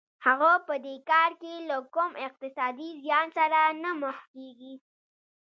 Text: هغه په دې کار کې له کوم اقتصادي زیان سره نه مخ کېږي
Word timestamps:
هغه 0.25 0.51
په 0.67 0.75
دې 0.85 0.95
کار 1.11 1.31
کې 1.41 1.53
له 1.69 1.77
کوم 1.95 2.11
اقتصادي 2.27 2.89
زیان 3.03 3.27
سره 3.37 3.59
نه 3.83 3.91
مخ 4.01 4.17
کېږي 4.33 4.73